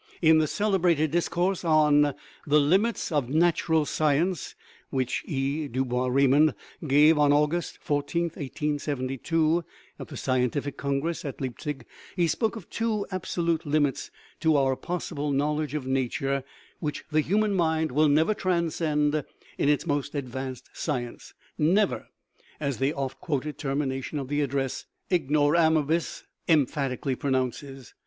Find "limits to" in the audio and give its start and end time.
13.63-14.57